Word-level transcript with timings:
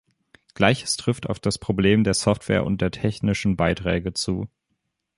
Gleiches 0.55 0.97
trifft 0.97 1.29
auf 1.29 1.39
das 1.39 1.59
Problem 1.59 2.03
der 2.03 2.15
Software 2.15 2.65
und 2.65 2.81
der 2.81 2.89
technischen 2.89 3.55
Beiträge 3.55 4.13
zu. 4.13 4.49